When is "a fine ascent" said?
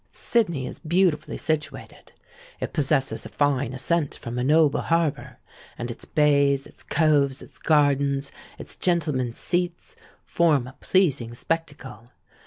3.23-4.15